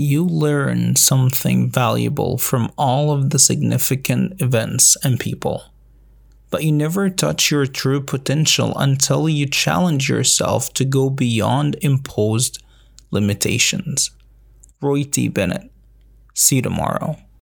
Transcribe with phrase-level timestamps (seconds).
[0.00, 5.72] you learn something valuable from all of the significant events and people.
[6.50, 12.62] But you never touch your true potential until you challenge yourself to go beyond imposed
[13.10, 14.12] limitations.
[14.80, 15.26] Roy T.
[15.26, 15.68] Bennett.
[16.32, 17.16] See you tomorrow.